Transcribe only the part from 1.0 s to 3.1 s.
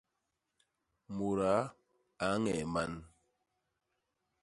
Mudaa a ñee man.